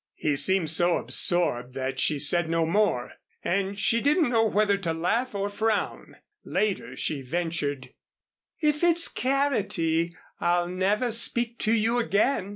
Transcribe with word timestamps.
He 0.15 0.35
seemed 0.35 0.71
so 0.71 0.97
absorbed 0.97 1.75
that 1.75 1.99
she 1.99 2.17
said 2.17 2.49
no 2.49 2.65
more, 2.65 3.11
and 3.43 3.77
she 3.77 4.01
didn't 4.01 4.31
know 4.31 4.47
whether 4.47 4.75
to 4.79 4.93
laugh 4.93 5.35
or 5.35 5.47
frown. 5.47 6.15
Later 6.43 6.95
she 6.97 7.21
ventured: 7.21 7.93
"If 8.59 8.83
it's 8.83 9.07
carroty 9.07 10.15
I'll 10.39 10.67
never 10.67 11.11
speak 11.11 11.59
to 11.59 11.71
you 11.71 11.99
again. 11.99 12.49